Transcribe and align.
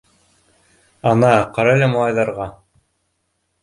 Ана, 1.11 1.31
ҡарале 1.59 1.93
малайҙарға. 1.95 2.53